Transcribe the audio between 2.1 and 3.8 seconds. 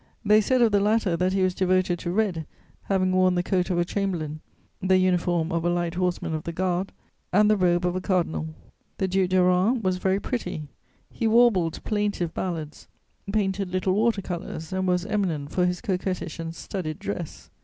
red, having worn the coat of